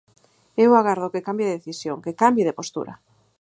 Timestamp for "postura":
2.59-2.93